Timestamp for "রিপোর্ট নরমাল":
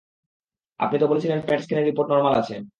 1.87-2.33